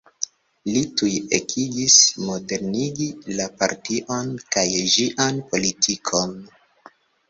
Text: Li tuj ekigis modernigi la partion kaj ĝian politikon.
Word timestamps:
Li 0.69 0.79
tuj 1.01 1.09
ekigis 1.39 1.99
modernigi 2.31 3.11
la 3.37 3.49
partion 3.63 4.35
kaj 4.57 4.69
ĝian 4.99 5.43
politikon. 5.55 6.41